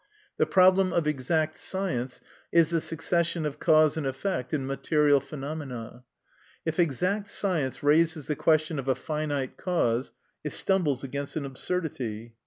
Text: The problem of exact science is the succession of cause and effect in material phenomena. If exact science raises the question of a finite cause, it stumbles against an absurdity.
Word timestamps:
The 0.37 0.47
problem 0.47 0.93
of 0.93 1.05
exact 1.05 1.59
science 1.59 2.21
is 2.51 2.71
the 2.71 2.81
succession 2.81 3.45
of 3.45 3.59
cause 3.59 3.97
and 3.97 4.07
effect 4.07 4.51
in 4.51 4.65
material 4.65 5.19
phenomena. 5.19 6.03
If 6.65 6.79
exact 6.79 7.27
science 7.27 7.83
raises 7.83 8.25
the 8.25 8.35
question 8.35 8.79
of 8.79 8.87
a 8.87 8.95
finite 8.95 9.57
cause, 9.57 10.11
it 10.43 10.53
stumbles 10.53 11.03
against 11.03 11.35
an 11.35 11.45
absurdity. 11.45 12.33